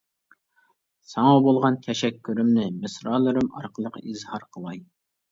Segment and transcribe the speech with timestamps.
[1.09, 4.81] ساڭا بولغان تەشەككۈرۈمنى مىسرالىرىم ئارقىلىق ئىزھار قىلاي.